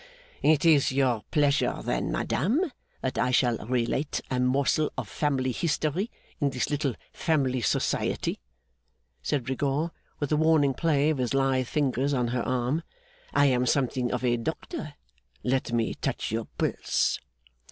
'It 0.41 0.65
is 0.65 0.91
your 0.91 1.21
pleasure 1.29 1.79
then, 1.83 2.11
madame, 2.11 2.71
that 3.03 3.19
I 3.19 3.29
shall 3.29 3.57
relate 3.67 4.19
a 4.31 4.39
morsel 4.39 4.91
of 4.97 5.07
family 5.07 5.51
history 5.51 6.09
in 6.39 6.49
this 6.49 6.71
little 6.71 6.95
family 7.13 7.61
society,' 7.61 8.39
said 9.21 9.47
Rigaud, 9.47 9.91
with 10.19 10.31
a 10.31 10.37
warning 10.37 10.73
play 10.73 11.11
of 11.11 11.19
his 11.19 11.35
lithe 11.35 11.67
fingers 11.67 12.15
on 12.15 12.29
her 12.29 12.41
arm. 12.41 12.81
'I 13.35 13.45
am 13.45 13.65
something 13.67 14.11
of 14.11 14.23
a 14.25 14.37
doctor. 14.37 14.95
Let 15.43 15.71
me 15.71 15.93
touch 15.93 16.31
your 16.31 16.45
pulse. 16.57 17.19